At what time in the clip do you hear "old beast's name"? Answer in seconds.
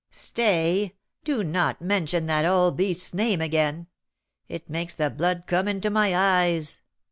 2.43-3.39